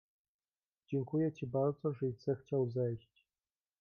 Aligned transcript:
"Dziękuję 0.87 1.31
ci 1.31 1.47
bardzo, 1.47 1.93
żeś 1.93 2.19
zechciał 2.19 2.69
zejść." 2.69 3.25